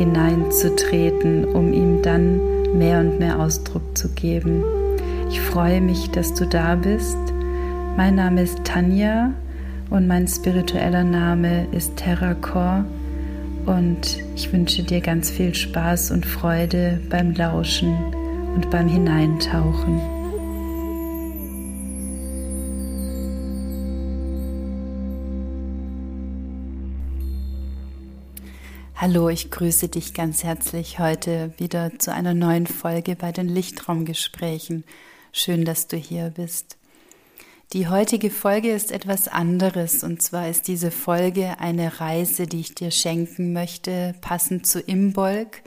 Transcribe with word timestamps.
hineinzutreten, 0.00 1.44
um 1.44 1.74
ihm 1.74 2.00
dann 2.00 2.40
mehr 2.78 3.00
und 3.00 3.18
mehr 3.18 3.38
Ausdruck 3.38 3.98
zu 3.98 4.08
geben. 4.08 4.64
Ich 5.28 5.42
freue 5.42 5.82
mich, 5.82 6.10
dass 6.10 6.32
du 6.32 6.46
da 6.46 6.74
bist. 6.74 7.18
Mein 7.98 8.14
Name 8.14 8.40
ist 8.42 8.64
Tanja 8.64 9.32
und 9.90 10.08
mein 10.08 10.26
spiritueller 10.26 11.04
Name 11.04 11.66
ist 11.72 11.96
Terracor 11.96 12.86
und 13.66 14.16
ich 14.36 14.50
wünsche 14.54 14.82
dir 14.84 15.02
ganz 15.02 15.28
viel 15.28 15.54
Spaß 15.54 16.12
und 16.12 16.24
Freude 16.24 16.98
beim 17.10 17.34
Lauschen 17.34 17.94
und 18.54 18.70
beim 18.70 18.88
Hineintauchen. 18.88 20.19
Hallo, 29.02 29.30
ich 29.30 29.50
grüße 29.50 29.88
dich 29.88 30.12
ganz 30.12 30.44
herzlich 30.44 30.98
heute 30.98 31.54
wieder 31.56 31.98
zu 31.98 32.12
einer 32.12 32.34
neuen 32.34 32.66
Folge 32.66 33.16
bei 33.16 33.32
den 33.32 33.48
Lichtraumgesprächen. 33.48 34.84
Schön, 35.32 35.64
dass 35.64 35.88
du 35.88 35.96
hier 35.96 36.28
bist. 36.36 36.76
Die 37.72 37.88
heutige 37.88 38.28
Folge 38.28 38.70
ist 38.70 38.92
etwas 38.92 39.26
anderes 39.26 40.04
und 40.04 40.20
zwar 40.20 40.50
ist 40.50 40.68
diese 40.68 40.90
Folge 40.90 41.58
eine 41.60 41.98
Reise, 41.98 42.46
die 42.46 42.60
ich 42.60 42.74
dir 42.74 42.90
schenken 42.90 43.54
möchte, 43.54 44.14
passend 44.20 44.66
zu 44.66 44.80
Imbolg, 44.80 45.62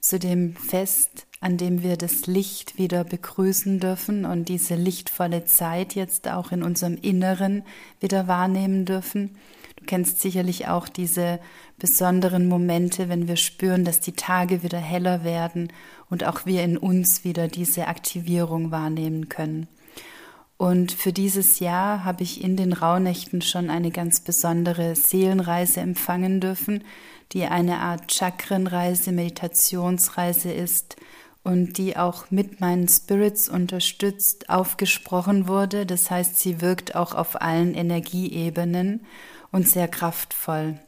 zu 0.00 0.18
dem 0.18 0.54
Fest, 0.54 1.26
an 1.44 1.58
dem 1.58 1.82
wir 1.82 1.98
das 1.98 2.26
Licht 2.26 2.78
wieder 2.78 3.04
begrüßen 3.04 3.78
dürfen 3.78 4.24
und 4.24 4.48
diese 4.48 4.76
lichtvolle 4.76 5.44
Zeit 5.44 5.94
jetzt 5.94 6.26
auch 6.26 6.52
in 6.52 6.62
unserem 6.62 6.96
Inneren 6.96 7.64
wieder 8.00 8.26
wahrnehmen 8.26 8.86
dürfen. 8.86 9.36
Du 9.76 9.84
kennst 9.84 10.22
sicherlich 10.22 10.68
auch 10.68 10.88
diese 10.88 11.38
besonderen 11.78 12.48
Momente, 12.48 13.10
wenn 13.10 13.28
wir 13.28 13.36
spüren, 13.36 13.84
dass 13.84 14.00
die 14.00 14.14
Tage 14.14 14.62
wieder 14.62 14.78
heller 14.78 15.22
werden 15.22 15.70
und 16.08 16.24
auch 16.24 16.46
wir 16.46 16.64
in 16.64 16.78
uns 16.78 17.24
wieder 17.24 17.46
diese 17.46 17.88
Aktivierung 17.88 18.70
wahrnehmen 18.70 19.28
können. 19.28 19.68
Und 20.56 20.92
für 20.92 21.12
dieses 21.12 21.58
Jahr 21.58 22.04
habe 22.04 22.22
ich 22.22 22.42
in 22.42 22.56
den 22.56 22.72
Rauhnächten 22.72 23.42
schon 23.42 23.68
eine 23.68 23.90
ganz 23.90 24.20
besondere 24.20 24.96
Seelenreise 24.96 25.80
empfangen 25.80 26.40
dürfen, 26.40 26.84
die 27.32 27.44
eine 27.44 27.80
Art 27.80 28.10
Chakrenreise, 28.10 29.12
Meditationsreise 29.12 30.50
ist 30.50 30.96
und 31.44 31.76
die 31.76 31.96
auch 31.96 32.30
mit 32.30 32.60
meinen 32.60 32.88
Spirits 32.88 33.48
unterstützt 33.48 34.48
aufgesprochen 34.48 35.46
wurde. 35.46 35.86
Das 35.86 36.10
heißt, 36.10 36.40
sie 36.40 36.60
wirkt 36.60 36.96
auch 36.96 37.14
auf 37.14 37.40
allen 37.40 37.74
Energieebenen 37.74 39.04
und 39.52 39.68
sehr 39.68 39.86
kraftvoll. 39.86 40.78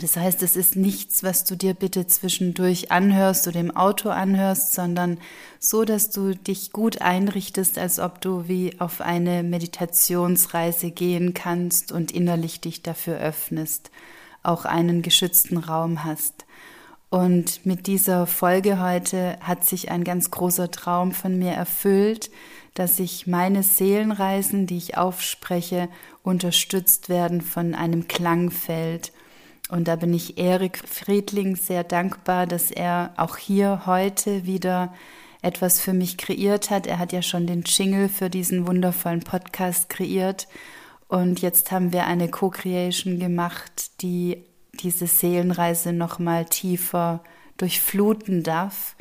Das 0.00 0.16
heißt, 0.16 0.42
es 0.42 0.56
ist 0.56 0.74
nichts, 0.74 1.22
was 1.22 1.44
du 1.44 1.54
dir 1.54 1.74
bitte 1.74 2.06
zwischendurch 2.06 2.90
anhörst 2.90 3.46
oder 3.46 3.60
im 3.60 3.76
Auto 3.76 4.08
anhörst, 4.08 4.72
sondern 4.72 5.18
so, 5.60 5.84
dass 5.84 6.10
du 6.10 6.34
dich 6.34 6.72
gut 6.72 7.02
einrichtest, 7.02 7.78
als 7.78 8.00
ob 8.00 8.20
du 8.20 8.48
wie 8.48 8.80
auf 8.80 9.00
eine 9.00 9.42
Meditationsreise 9.44 10.90
gehen 10.90 11.34
kannst 11.34 11.92
und 11.92 12.10
innerlich 12.10 12.60
dich 12.60 12.82
dafür 12.82 13.18
öffnest, 13.18 13.90
auch 14.42 14.64
einen 14.64 15.02
geschützten 15.02 15.58
Raum 15.58 16.02
hast. 16.02 16.46
Und 17.12 17.66
mit 17.66 17.88
dieser 17.88 18.26
Folge 18.26 18.80
heute 18.80 19.36
hat 19.42 19.66
sich 19.66 19.90
ein 19.90 20.02
ganz 20.02 20.30
großer 20.30 20.70
Traum 20.70 21.12
von 21.12 21.38
mir 21.38 21.50
erfüllt, 21.52 22.30
dass 22.72 22.98
ich 22.98 23.26
meine 23.26 23.62
Seelenreisen, 23.62 24.66
die 24.66 24.78
ich 24.78 24.96
aufspreche, 24.96 25.90
unterstützt 26.22 27.10
werden 27.10 27.42
von 27.42 27.74
einem 27.74 28.08
Klangfeld. 28.08 29.12
Und 29.68 29.88
da 29.88 29.96
bin 29.96 30.14
ich 30.14 30.38
Erik 30.38 30.78
Friedling 30.88 31.54
sehr 31.56 31.84
dankbar, 31.84 32.46
dass 32.46 32.70
er 32.70 33.12
auch 33.18 33.36
hier 33.36 33.82
heute 33.84 34.46
wieder 34.46 34.94
etwas 35.42 35.80
für 35.80 35.92
mich 35.92 36.16
kreiert 36.16 36.70
hat. 36.70 36.86
Er 36.86 36.98
hat 36.98 37.12
ja 37.12 37.20
schon 37.20 37.46
den 37.46 37.64
Jingle 37.66 38.08
für 38.08 38.30
diesen 38.30 38.66
wundervollen 38.66 39.20
Podcast 39.20 39.90
kreiert. 39.90 40.48
Und 41.08 41.42
jetzt 41.42 41.72
haben 41.72 41.92
wir 41.92 42.06
eine 42.06 42.30
Co-Creation 42.30 43.18
gemacht, 43.18 44.00
die 44.00 44.46
diese 44.80 45.06
Seelenreise 45.06 45.92
nochmal 45.92 46.46
tiefer 46.46 47.22
durchfluten 47.56 48.42
darf 48.42 48.96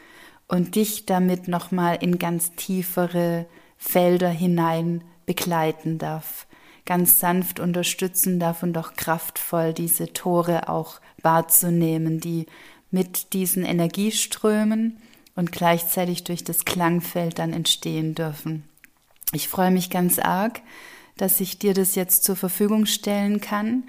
und 0.48 0.76
dich 0.76 1.06
damit 1.06 1.48
nochmal 1.48 1.98
in 2.02 2.20
ganz 2.20 2.52
tiefere 2.56 3.46
Felder 3.78 4.30
hinein 4.30 5.04
begleiten 5.26 5.98
darf, 5.98 6.46
ganz 6.86 7.20
sanft 7.20 7.59
unterstützen 7.59 8.40
darf 8.40 8.64
und 8.64 8.74
doch 8.74 8.94
kraftvoll 8.94 9.74
diese 9.74 10.14
Tore 10.14 10.68
auch 10.68 11.00
wahrzunehmen, 11.22 12.20
die 12.20 12.48
mit 12.92 13.34
diesen 13.34 13.64
Energieströmen 13.64 14.98
und 15.36 15.52
gleichzeitig 15.52 16.26
durch 16.26 16.44
das 16.44 16.66
Klangfeld 16.66 17.40
dann 17.40 17.53
entstehen 17.53 18.14
dürfen. 18.14 18.66
Ich 19.32 19.48
freue 19.48 19.72
mich 19.72 19.90
ganz 19.90 20.20
arg, 20.20 20.62
dass 21.16 21.40
ich 21.40 21.58
dir 21.58 21.74
das 21.74 21.96
jetzt 21.96 22.24
zur 22.26 22.36
Verfügung 22.36 22.86
stellen 22.86 23.40
kann 23.40 23.84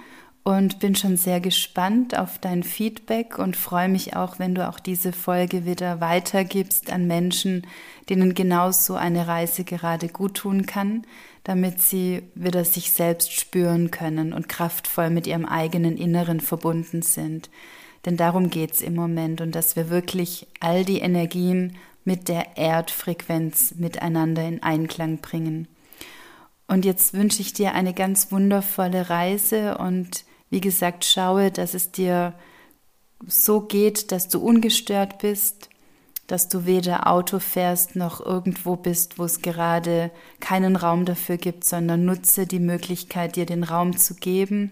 und 0.44 0.80
bin 0.80 0.96
schon 0.96 1.16
sehr 1.16 1.40
gespannt 1.40 2.18
auf 2.18 2.38
dein 2.38 2.64
Feedback 2.64 3.38
und 3.38 3.56
freue 3.56 3.88
mich 3.88 4.16
auch, 4.16 4.38
wenn 4.40 4.54
du 4.54 4.68
auch 4.68 4.80
diese 4.80 5.12
Folge 5.12 5.64
wieder 5.64 6.00
weitergibst 6.00 6.92
an 6.92 7.06
Menschen, 7.06 7.66
denen 8.08 8.34
genauso 8.34 8.94
eine 8.94 9.28
Reise 9.28 9.62
gerade 9.62 10.08
gut 10.08 10.34
tun 10.34 10.66
kann, 10.66 11.02
damit 11.44 11.80
sie 11.80 12.22
wieder 12.34 12.64
sich 12.64 12.90
selbst 12.90 13.32
spüren 13.32 13.92
können 13.92 14.32
und 14.32 14.48
kraftvoll 14.48 15.10
mit 15.10 15.28
ihrem 15.28 15.44
eigenen 15.44 15.96
Inneren 15.96 16.40
verbunden 16.40 17.02
sind. 17.02 17.48
Denn 18.04 18.16
darum 18.16 18.50
geht's 18.50 18.82
im 18.82 18.96
Moment 18.96 19.40
und 19.40 19.54
dass 19.54 19.76
wir 19.76 19.90
wirklich 19.90 20.48
all 20.58 20.84
die 20.84 20.98
Energien 20.98 21.76
mit 22.04 22.26
der 22.28 22.56
Erdfrequenz 22.56 23.76
miteinander 23.76 24.42
in 24.42 24.60
Einklang 24.60 25.18
bringen. 25.18 25.68
Und 26.66 26.84
jetzt 26.84 27.14
wünsche 27.14 27.42
ich 27.42 27.52
dir 27.52 27.74
eine 27.74 27.94
ganz 27.94 28.32
wundervolle 28.32 29.08
Reise 29.08 29.78
und 29.78 30.24
wie 30.52 30.60
gesagt, 30.60 31.06
schaue, 31.06 31.50
dass 31.50 31.72
es 31.72 31.92
dir 31.92 32.34
so 33.26 33.62
geht, 33.62 34.12
dass 34.12 34.28
du 34.28 34.38
ungestört 34.38 35.16
bist, 35.16 35.70
dass 36.26 36.50
du 36.50 36.66
weder 36.66 37.06
Auto 37.06 37.38
fährst 37.38 37.96
noch 37.96 38.20
irgendwo 38.20 38.76
bist, 38.76 39.18
wo 39.18 39.24
es 39.24 39.40
gerade 39.40 40.10
keinen 40.40 40.76
Raum 40.76 41.06
dafür 41.06 41.38
gibt, 41.38 41.64
sondern 41.64 42.04
nutze 42.04 42.46
die 42.46 42.58
Möglichkeit, 42.58 43.36
dir 43.36 43.46
den 43.46 43.64
Raum 43.64 43.96
zu 43.96 44.14
geben 44.14 44.70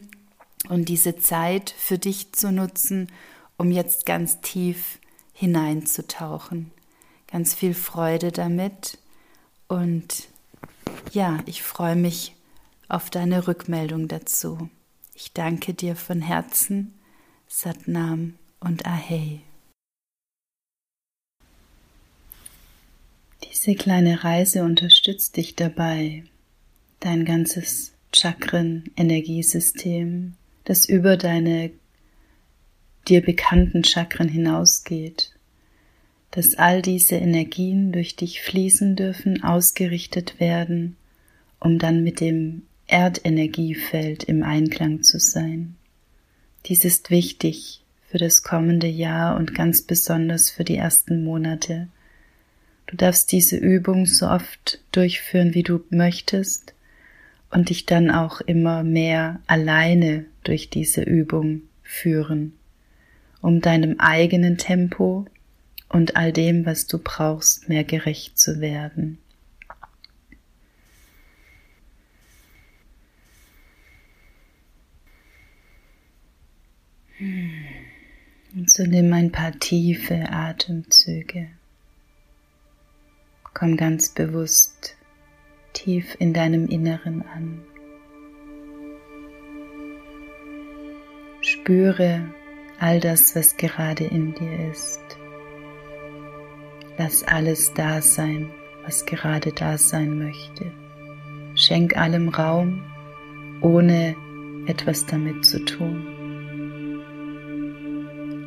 und 0.68 0.90
diese 0.90 1.16
Zeit 1.16 1.74
für 1.78 1.96
dich 1.96 2.34
zu 2.34 2.52
nutzen, 2.52 3.10
um 3.56 3.70
jetzt 3.70 4.04
ganz 4.04 4.42
tief 4.42 4.98
hineinzutauchen. 5.32 6.72
Ganz 7.26 7.54
viel 7.54 7.72
Freude 7.72 8.32
damit 8.32 8.98
und 9.66 10.28
ja, 11.12 11.38
ich 11.46 11.62
freue 11.62 11.96
mich 11.96 12.36
auf 12.90 13.08
deine 13.08 13.48
Rückmeldung 13.48 14.08
dazu. 14.08 14.68
Ich 15.22 15.34
danke 15.34 15.74
dir 15.74 15.96
von 15.96 16.22
Herzen, 16.22 16.94
Satnam 17.46 18.38
und 18.58 18.86
Ahei. 18.86 19.40
Diese 23.44 23.74
kleine 23.74 24.24
Reise 24.24 24.64
unterstützt 24.64 25.36
dich 25.36 25.56
dabei, 25.56 26.24
dein 27.00 27.26
ganzes 27.26 27.92
Chakren-Energiesystem, 28.14 30.36
das 30.64 30.88
über 30.88 31.18
deine 31.18 31.70
dir 33.06 33.20
bekannten 33.20 33.84
Chakren 33.84 34.30
hinausgeht, 34.30 35.34
dass 36.30 36.54
all 36.54 36.80
diese 36.80 37.16
Energien 37.16 37.92
durch 37.92 38.16
dich 38.16 38.40
fließen 38.40 38.96
dürfen, 38.96 39.44
ausgerichtet 39.44 40.40
werden, 40.40 40.96
um 41.58 41.78
dann 41.78 42.02
mit 42.02 42.20
dem 42.20 42.62
Erdenergiefeld 42.90 44.24
im 44.24 44.42
Einklang 44.42 45.02
zu 45.02 45.18
sein. 45.18 45.76
Dies 46.66 46.84
ist 46.84 47.10
wichtig 47.10 47.82
für 48.08 48.18
das 48.18 48.42
kommende 48.42 48.88
Jahr 48.88 49.36
und 49.36 49.54
ganz 49.54 49.82
besonders 49.82 50.50
für 50.50 50.64
die 50.64 50.76
ersten 50.76 51.22
Monate. 51.24 51.88
Du 52.86 52.96
darfst 52.96 53.30
diese 53.30 53.56
Übung 53.56 54.06
so 54.06 54.26
oft 54.26 54.80
durchführen, 54.90 55.54
wie 55.54 55.62
du 55.62 55.80
möchtest 55.90 56.74
und 57.50 57.68
dich 57.68 57.86
dann 57.86 58.10
auch 58.10 58.40
immer 58.40 58.82
mehr 58.82 59.40
alleine 59.46 60.24
durch 60.42 60.70
diese 60.70 61.02
Übung 61.02 61.62
führen, 61.82 62.52
um 63.40 63.60
deinem 63.60 64.00
eigenen 64.00 64.58
Tempo 64.58 65.26
und 65.88 66.16
all 66.16 66.32
dem, 66.32 66.66
was 66.66 66.86
du 66.86 66.98
brauchst, 66.98 67.68
mehr 67.68 67.84
gerecht 67.84 68.38
zu 68.38 68.60
werden. 68.60 69.18
Und 78.52 78.68
so 78.68 78.84
nimm 78.84 79.12
ein 79.12 79.30
paar 79.30 79.52
tiefe 79.52 80.28
Atemzüge. 80.30 81.48
Komm 83.54 83.76
ganz 83.76 84.08
bewusst 84.08 84.96
tief 85.72 86.16
in 86.18 86.34
deinem 86.34 86.66
Inneren 86.66 87.22
an. 87.22 87.62
Spüre 91.42 92.24
all 92.80 92.98
das, 92.98 93.36
was 93.36 93.56
gerade 93.56 94.04
in 94.04 94.34
dir 94.34 94.70
ist. 94.70 95.00
Lass 96.98 97.22
alles 97.22 97.72
da 97.74 98.02
sein, 98.02 98.50
was 98.84 99.06
gerade 99.06 99.52
da 99.52 99.78
sein 99.78 100.18
möchte. 100.18 100.72
Schenk 101.54 101.96
allem 101.96 102.28
Raum, 102.28 102.82
ohne 103.60 104.16
etwas 104.66 105.06
damit 105.06 105.46
zu 105.46 105.64
tun. 105.64 106.09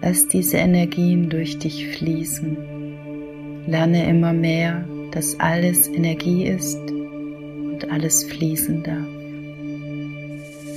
Lass 0.05 0.27
diese 0.27 0.57
Energien 0.57 1.29
durch 1.29 1.59
dich 1.59 1.87
fließen. 1.95 2.57
Lerne 3.67 4.05
immer 4.09 4.33
mehr, 4.33 4.85
dass 5.11 5.39
alles 5.39 5.87
Energie 5.87 6.43
ist 6.45 6.77
und 6.77 7.89
alles 7.89 8.25
fließen 8.25 8.83
darf. 8.83 9.07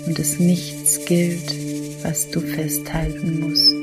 Und 0.07 0.17
es 0.17 0.39
nichts 0.39 1.05
gilt, 1.07 1.53
was 2.05 2.31
du 2.31 2.39
festhalten 2.39 3.41
musst. 3.41 3.75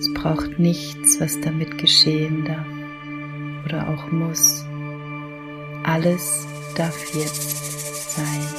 Es 0.00 0.12
braucht 0.12 0.58
nichts, 0.58 1.20
was 1.20 1.40
damit 1.42 1.78
geschehen 1.78 2.44
darf 2.46 2.66
oder 3.64 3.88
auch 3.88 4.10
muss. 4.10 4.64
Alles 5.84 6.44
darf 6.74 7.14
jetzt 7.14 8.16
sein. 8.16 8.53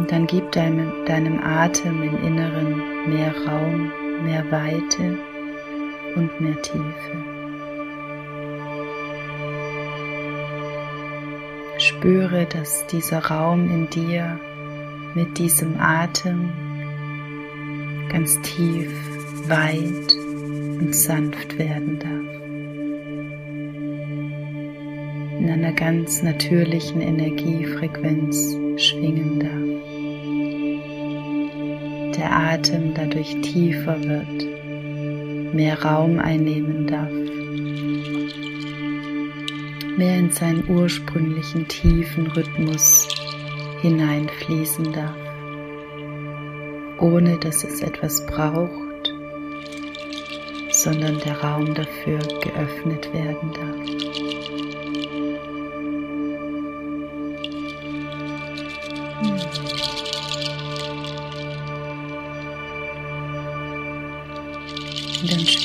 Und 0.00 0.10
dann 0.10 0.26
gib 0.26 0.50
deinem, 0.52 1.04
deinem 1.04 1.44
Atem 1.44 2.02
im 2.02 2.24
Inneren 2.24 2.82
mehr 3.10 3.34
Raum, 3.46 3.92
mehr 4.24 4.50
Weite 4.50 5.18
und 6.16 6.40
mehr 6.40 6.56
Tiefe. 6.62 7.12
Spüre, 11.76 12.46
dass 12.46 12.86
dieser 12.86 13.18
Raum 13.26 13.70
in 13.70 13.90
dir 13.90 14.40
mit 15.14 15.36
diesem 15.36 15.78
Atem 15.78 16.48
ganz 18.08 18.40
tief, 18.40 18.90
weit 19.48 20.14
und 20.80 20.94
sanft 20.94 21.58
werden 21.58 21.98
darf. 21.98 22.40
In 25.40 25.50
einer 25.50 25.72
ganz 25.72 26.22
natürlichen 26.22 27.02
Energiefrequenz 27.02 28.56
schwingen 28.76 29.29
der 32.20 32.36
Atem 32.36 32.92
dadurch 32.92 33.34
tiefer 33.40 33.98
wird, 34.04 35.54
mehr 35.54 35.82
Raum 35.82 36.18
einnehmen 36.18 36.86
darf, 36.86 37.10
mehr 39.96 40.18
in 40.18 40.30
seinen 40.30 40.68
ursprünglichen 40.68 41.66
tiefen 41.66 42.26
Rhythmus 42.26 43.08
hineinfließen 43.80 44.92
darf, 44.92 45.16
ohne 46.98 47.38
dass 47.38 47.64
es 47.64 47.80
etwas 47.80 48.26
braucht, 48.26 49.14
sondern 50.72 51.18
der 51.20 51.40
Raum 51.40 51.74
dafür 51.74 52.18
geöffnet 52.42 53.10
werden 53.14 53.50
darf. 53.54 53.99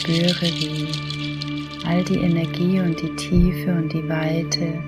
Spüre, 0.06 0.46
wie 0.60 0.88
all 1.84 2.04
die 2.04 2.20
Energie 2.20 2.80
und 2.80 3.02
die 3.02 3.16
Tiefe 3.16 3.72
und 3.72 3.92
die 3.92 4.08
Weite 4.08 4.80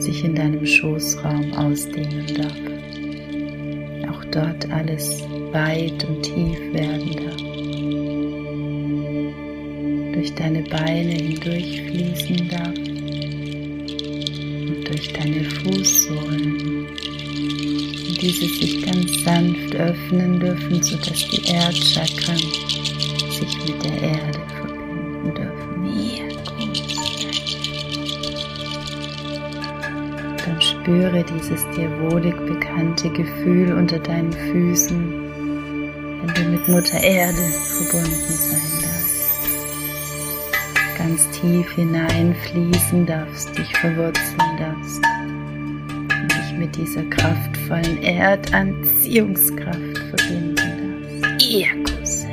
sich 0.00 0.24
in 0.24 0.34
deinem 0.34 0.66
Schoßraum 0.66 1.52
ausdehnen 1.52 2.26
darf. 2.34 2.52
Auch 4.10 4.24
dort 4.32 4.68
alles 4.72 5.22
weit 5.52 6.04
und 6.04 6.22
tief 6.22 6.58
werden 6.72 7.12
darf. 7.24 7.36
Durch 10.12 10.34
deine 10.34 10.62
Beine 10.64 11.12
hindurchfließen 11.12 12.48
darf 12.48 12.76
und 14.66 14.88
durch 14.88 15.12
deine 15.12 15.44
Fußsohlen. 15.44 16.88
Und 18.08 18.20
diese 18.20 18.48
sich 18.48 18.82
ganz 18.84 19.22
sanft 19.22 19.74
öffnen 19.76 20.40
dürfen, 20.40 20.82
sodass 20.82 21.28
die 21.28 21.48
Erdchakren 21.52 22.40
spüre 30.90 31.22
dieses 31.22 31.62
dir 31.70 31.88
wohlig 32.00 32.34
bekannte 32.46 33.10
Gefühl 33.10 33.72
unter 33.72 34.00
deinen 34.00 34.32
Füßen, 34.32 35.12
wenn 36.20 36.34
du 36.34 36.50
mit 36.50 36.66
Mutter 36.66 37.00
Erde 37.00 37.36
verbunden 37.36 38.10
sein 38.26 38.60
darfst. 38.82 39.40
Ganz 40.98 41.30
tief 41.30 41.70
hineinfließen 41.76 43.06
darfst, 43.06 43.56
dich 43.56 43.72
verwurzeln 43.78 44.56
darfst 44.58 45.00
und 46.22 46.32
dich 46.32 46.58
mit 46.58 46.74
dieser 46.76 47.04
kraftvollen 47.04 48.02
Erdanziehungskraft 48.02 49.98
verbinden 50.08 50.56
darfst. 51.20 51.52
Irkus. 51.52 52.26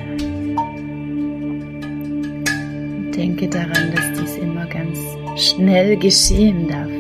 Denke 3.16 3.48
daran, 3.50 3.94
dass 3.96 4.20
dies 4.20 4.36
immer 4.38 4.66
ganz 4.66 4.98
schnell 5.36 5.96
geschehen 5.98 6.68
darf. 6.68 6.97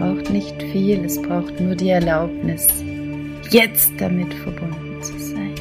Braucht 0.00 0.30
nicht 0.30 0.62
viel, 0.62 1.04
es 1.04 1.20
braucht 1.20 1.60
nur 1.60 1.74
die 1.74 1.90
Erlaubnis, 1.90 2.68
jetzt 3.50 3.92
damit 3.98 4.32
verbunden 4.32 5.02
zu 5.02 5.18
sein. 5.18 5.52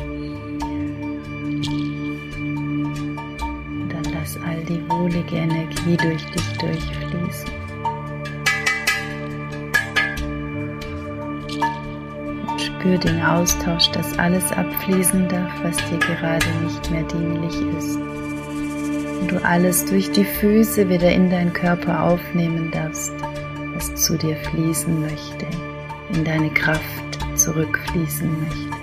Und 3.68 3.90
dann 3.90 4.14
lass 4.14 4.38
all 4.38 4.64
die 4.64 4.82
wohlige 4.90 5.36
Energie 5.36 5.98
durch 5.98 6.24
dich 6.32 6.58
durchfließen. 6.58 7.50
Und 12.48 12.62
spür 12.62 12.98
den 12.98 13.22
Austausch, 13.22 13.92
dass 13.92 14.18
alles 14.18 14.54
abfließen 14.54 15.28
darf, 15.28 15.52
was 15.64 15.76
dir 15.90 16.00
gerade 16.00 16.48
nicht 16.64 16.90
mehr 16.90 17.04
dienlich 17.04 17.56
ist 17.78 18.00
und 19.20 19.32
du 19.32 19.44
alles 19.44 19.84
durch 19.84 20.10
die 20.12 20.24
Füße 20.24 20.88
wieder 20.88 21.12
in 21.12 21.30
deinen 21.30 21.52
Körper 21.52 22.04
aufnehmen 22.06 22.72
darfst, 22.72 23.12
zu 24.10 24.18
dir 24.18 24.36
fließen 24.38 25.02
möchte, 25.02 25.46
in 26.12 26.26
deine 26.26 26.50
Kraft 26.50 26.82
zurückfließen 27.36 28.28
möchte, 28.42 28.76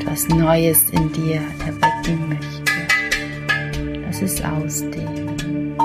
etwas 0.00 0.26
Neues 0.28 0.88
in 0.92 1.12
dir 1.12 1.42
erwecken 1.66 2.26
möchte. 2.26 4.00
Lass 4.00 4.22
es 4.22 4.42
ausdehnen. 4.42 5.76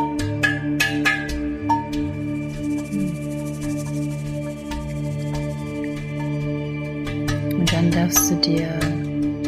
Und 7.60 7.74
dann 7.74 7.92
darfst 7.92 8.32
du 8.32 8.36
dir 8.36 8.70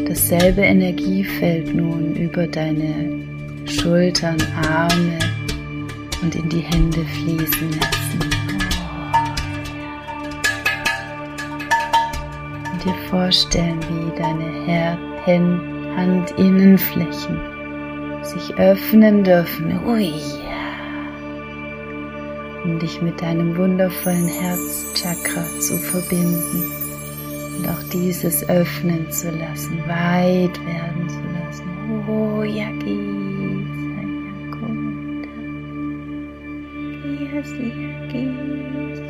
dasselbe 0.06 0.64
Energiefeld 0.64 1.74
nun 1.74 2.14
über 2.18 2.46
deine 2.46 3.10
Schultern, 3.68 4.36
Arme 4.70 5.18
und 6.22 6.36
in 6.36 6.50
die 6.50 6.60
Hände 6.60 7.06
fließen 7.06 7.72
lassen. 7.80 8.03
Dir 12.84 12.94
vorstellen, 13.10 13.80
wie 13.90 14.12
deine 14.20 14.98
Handinnenflächen 15.96 17.40
sich 18.24 18.54
öffnen 18.58 19.24
dürfen. 19.24 19.80
Ui, 19.86 20.14
um 22.64 22.80
dich 22.80 23.02
mit 23.02 23.22
deinem 23.22 23.58
wundervollen 23.58 24.28
Herzchakra 24.28 25.44
zu 25.60 25.78
verbinden 25.78 26.72
und 27.58 27.68
auch 27.68 27.84
dieses 27.92 28.48
öffnen 28.50 29.12
zu 29.12 29.30
lassen, 29.32 29.78
weit 29.88 30.60
werden 30.66 31.10
zu 31.10 31.22
lassen. 31.34 31.64
Oh, 32.08 32.44
Yagi. 32.44 33.14
diese 38.14 39.03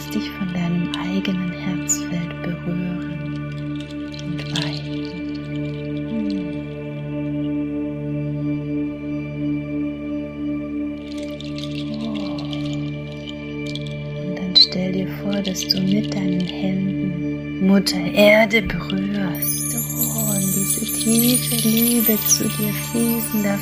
Lass 0.00 0.10
dich 0.12 0.30
von 0.30 0.50
deinem 0.54 0.90
eigenen 0.98 1.52
Herzfeld 1.52 2.42
berühren 2.42 3.82
und 4.24 4.52
weiten. 4.56 5.10
stell 14.56 14.92
dir 14.92 15.08
vor, 15.22 15.42
dass 15.42 15.60
du 15.68 15.82
mit 15.82 16.14
deinen 16.14 16.40
Händen 16.40 17.66
Mutter 17.66 18.00
Erde 18.00 18.62
berührst. 18.62 19.76
Oh, 19.98 20.30
und 20.30 20.40
diese 20.40 20.86
tiefe 20.86 21.68
Liebe 21.68 22.16
zu 22.26 22.44
dir 22.44 22.72
fließen 22.90 23.42
darf. 23.42 23.60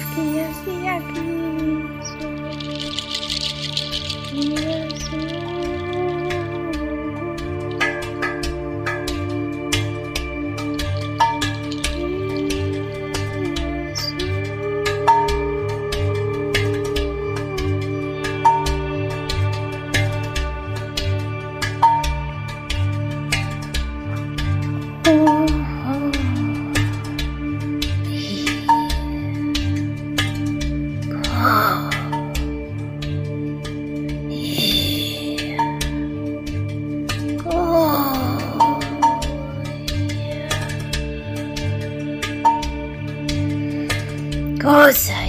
cosa 44.58 45.27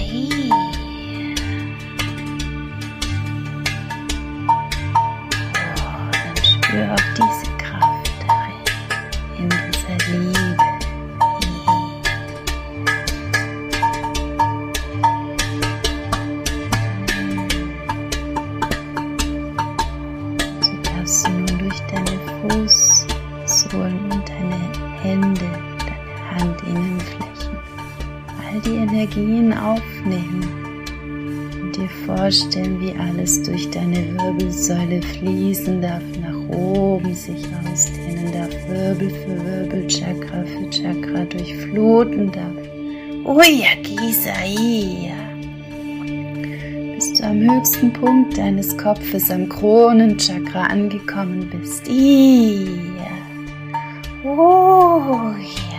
vorstellen, 32.30 32.80
wie 32.80 32.94
alles 32.98 33.42
durch 33.42 33.70
deine 33.70 34.16
Wirbelsäule 34.18 35.02
fließen 35.02 35.80
darf, 35.80 36.02
nach 36.20 36.56
oben 36.56 37.14
sich 37.14 37.44
ausdehnen 37.64 38.32
darf, 38.32 38.50
Wirbel 38.68 39.10
für 39.10 39.44
Wirbel, 39.44 39.86
Chakra 39.86 40.44
für 40.44 40.70
Chakra 40.70 41.24
durchfluten 41.24 42.30
darf. 42.30 42.54
Uya 43.24 43.74
Gisaiya. 43.82 45.14
Bis 46.94 47.14
du 47.14 47.24
am 47.24 47.40
höchsten 47.40 47.92
Punkt 47.92 48.36
deines 48.36 48.76
Kopfes 48.76 49.30
am 49.30 49.48
Kronenchakra 49.48 50.64
angekommen 50.64 51.50
bist. 51.50 51.88
Iya. 51.88 53.10
Oh 54.24 55.32
ja. 55.38 55.69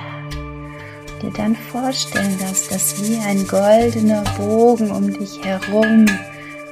Dir 1.22 1.32
dann 1.32 1.56
vorstellen 1.56 2.36
darfst, 2.40 2.72
dass 2.72 3.00
wie 3.00 3.18
ein 3.18 3.46
goldener 3.48 4.24
Bogen 4.38 4.90
um 4.90 5.14
dich 5.14 5.40
herum 5.44 6.08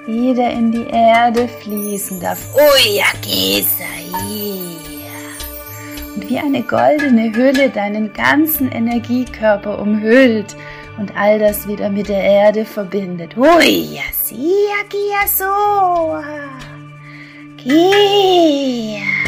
wieder 0.07 0.49
in 0.49 0.71
die 0.71 0.87
Erde 0.87 1.47
fließen 1.47 2.19
darf. 2.19 2.39
Und 6.15 6.29
wie 6.29 6.39
eine 6.39 6.63
goldene 6.63 7.31
Hülle 7.31 7.69
deinen 7.69 8.11
ganzen 8.11 8.71
Energiekörper 8.71 9.77
umhüllt 9.79 10.55
und 10.97 11.15
all 11.15 11.37
das 11.37 11.67
wieder 11.67 11.89
mit 11.91 12.09
der 12.09 12.23
Erde 12.23 12.65
verbindet. 12.65 13.37
Uya 13.37 14.01
sia 14.19 14.83
kia 14.89 15.27
so. 15.27 16.23
Kia. 17.57 19.18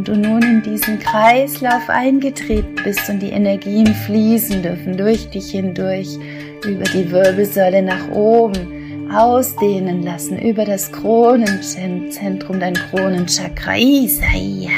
Und 0.00 0.08
du 0.08 0.16
nun 0.16 0.42
in 0.42 0.62
diesen 0.62 0.98
Kreislauf 0.98 1.90
eingetreten 1.90 2.74
bist 2.82 3.06
und 3.10 3.20
die 3.20 3.32
Energien 3.32 3.86
fließen 3.86 4.62
dürfen 4.62 4.96
durch 4.96 5.28
dich 5.28 5.50
hindurch, 5.50 6.18
über 6.64 6.84
die 6.84 7.10
Wirbelsäule 7.10 7.82
nach 7.82 8.08
oben 8.08 9.10
ausdehnen 9.14 10.02
lassen 10.02 10.38
über 10.38 10.64
das 10.64 10.90
Kronenzentrum, 10.90 12.60
dein 12.60 12.72
Kronenchakra, 12.72 13.76
Isaiah, 13.76 14.70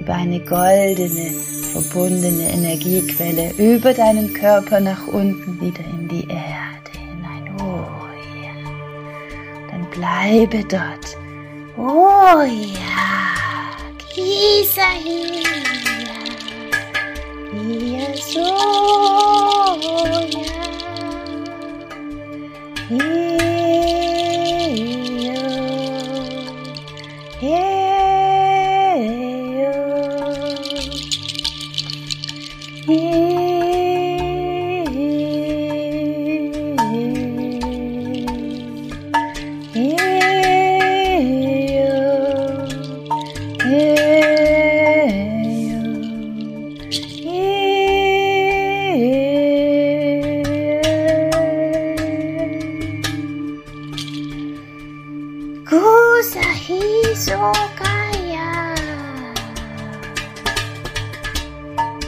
über 0.00 0.14
eine 0.14 0.40
goldene, 0.40 1.30
verbundene 1.72 2.50
Energiequelle, 2.50 3.52
über 3.56 3.94
deinen 3.94 4.34
Körper 4.34 4.80
nach 4.80 5.06
unten 5.06 5.60
wieder 5.60 5.84
in 5.92 6.08
die 6.08 6.24
Erde 6.24 6.90
hinein. 6.98 7.54
Oh 7.60 7.86
ja. 8.42 9.70
Dann 9.70 9.88
bleibe 9.90 10.64
dort. 10.68 11.16
Oh 11.76 12.42
ja. 12.42 13.29
Isaíra, 14.16 15.62
minha. 17.52 18.10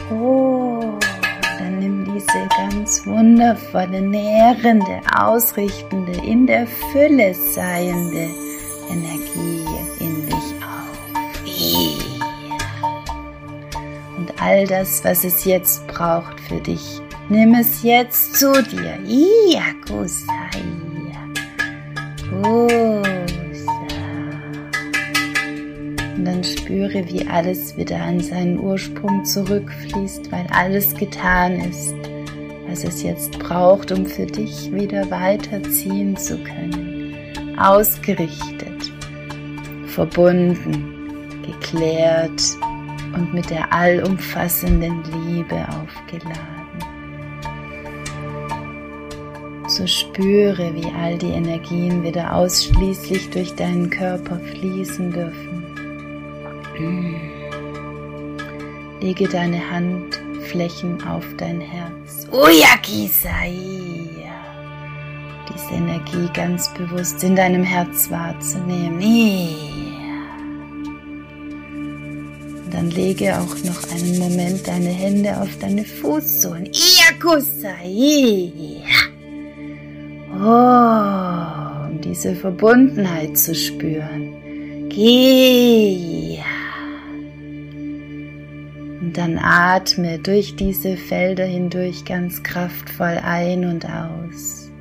Isaiah. 0.09 0.99
Ja, 1.59 2.85
so. 2.85 3.07
Ja. 3.07 3.13
wundervolle, 3.13 4.01
nährende, 4.01 5.01
ausrichtende, 5.17 6.11
in 6.25 6.47
der 6.47 6.67
Fülle 6.67 7.33
seiende 7.33 8.29
Energie 8.89 9.65
in 9.99 10.25
dich 10.25 10.55
auf. 10.61 10.99
Und 14.17 14.41
all 14.41 14.67
das, 14.67 15.03
was 15.03 15.23
es 15.23 15.45
jetzt 15.45 15.87
braucht 15.87 16.39
für 16.39 16.59
dich, 16.59 17.01
nimm 17.29 17.53
es 17.55 17.83
jetzt 17.83 18.35
zu 18.35 18.51
dir. 18.63 18.99
Und 26.43 26.59
spüre, 26.59 27.07
wie 27.07 27.25
alles 27.27 27.77
wieder 27.77 28.01
an 28.01 28.19
seinen 28.19 28.59
Ursprung 28.59 29.23
zurückfließt, 29.23 30.29
weil 30.31 30.45
alles 30.51 30.93
getan 30.93 31.59
ist 31.61 31.95
was 32.73 32.83
es 32.83 33.03
jetzt 33.03 33.37
braucht, 33.37 33.91
um 33.91 34.03
für 34.03 34.25
dich 34.25 34.71
wieder 34.73 35.09
weiterziehen 35.11 36.17
zu 36.17 36.39
können. 36.39 37.13
Ausgerichtet, 37.59 38.91
verbunden, 39.85 41.29
geklärt 41.45 42.41
und 43.13 43.31
mit 43.31 43.47
der 43.51 43.71
allumfassenden 43.71 45.03
Liebe 45.03 45.67
aufgeladen. 45.69 46.41
So 49.67 49.85
spüre, 49.85 50.73
wie 50.73 50.91
all 50.99 51.19
die 51.19 51.29
Energien 51.29 52.01
wieder 52.01 52.33
ausschließlich 52.35 53.29
durch 53.29 53.53
deinen 53.53 53.91
Körper 53.91 54.39
fließen 54.39 55.11
dürfen. 55.11 55.52
Lege 59.03 59.27
deine 59.27 59.59
Handflächen 59.69 61.03
auf 61.03 61.25
dein 61.35 61.59
Herz. 61.59 62.25
Uyakisai! 62.31 63.51
Diese 65.49 65.73
Energie 65.73 66.29
ganz 66.33 66.73
bewusst 66.73 67.21
in 67.21 67.35
deinem 67.35 67.65
Herz 67.65 68.09
wahrzunehmen. 68.09 69.01
Und 72.63 72.73
dann 72.73 72.89
lege 72.91 73.37
auch 73.37 73.57
noch 73.65 73.91
einen 73.93 74.19
Moment 74.19 74.65
deine 74.65 74.91
Hände 74.91 75.35
auf 75.35 75.49
deine 75.59 75.83
Fußsohlen. 75.83 76.67
Iyakusai! 76.67 78.53
Oh, 80.31 81.89
um 81.89 81.99
diese 81.99 82.33
Verbundenheit 82.35 83.37
zu 83.37 83.53
spüren. 83.53 84.87
Geh. 84.87 86.39
Dann 89.13 89.37
atme 89.37 90.17
durch 90.17 90.55
diese 90.55 90.97
Felder 90.97 91.45
hindurch 91.45 92.03
ganz 92.03 92.41
kraftvoll 92.41 93.19
ein 93.23 93.63
und 93.65 93.85
aus. 93.85 94.71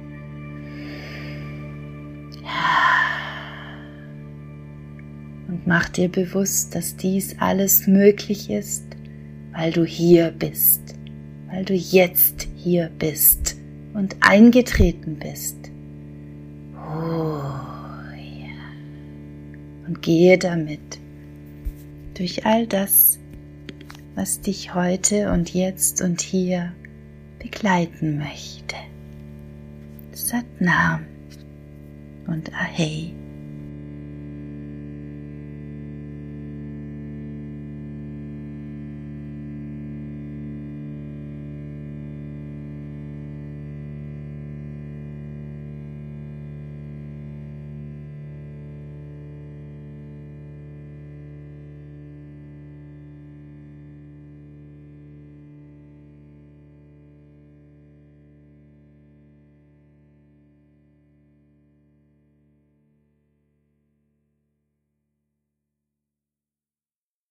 Und 5.48 5.66
mach 5.66 5.90
dir 5.90 6.08
bewusst, 6.08 6.74
dass 6.74 6.96
dies 6.96 7.36
alles 7.38 7.86
möglich 7.86 8.48
ist, 8.48 8.84
weil 9.52 9.70
du 9.70 9.84
hier 9.84 10.30
bist, 10.30 10.94
weil 11.50 11.66
du 11.66 11.74
jetzt 11.74 12.48
hier 12.56 12.90
bist 12.98 13.56
und 13.92 14.16
eingetreten 14.20 15.16
bist. 15.16 15.58
Oh 16.74 17.42
ja. 18.16 18.56
Und 19.86 20.00
gehe 20.00 20.38
damit 20.38 20.80
durch 22.14 22.46
all 22.46 22.66
das, 22.66 23.18
was 24.14 24.40
dich 24.40 24.75
heute 24.75 25.33
und 25.33 25.54
jetzt 25.54 26.02
und 26.02 26.21
hier 26.21 26.73
begleiten 27.38 28.19
möchte. 28.19 28.76
Satnam 30.12 31.07
und 32.26 32.52
Ahei. 32.54 33.14